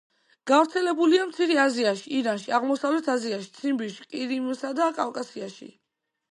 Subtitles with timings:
[0.51, 5.73] გავრცელებულია მცირე აზიაში, ირანში, აღმოსავლეთ აზიაში, ციმბირში, ყირიმსა და კავკასიაში.